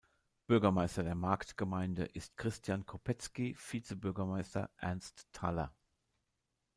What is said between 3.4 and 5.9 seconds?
Vizebürgermeister Ernst Thaller.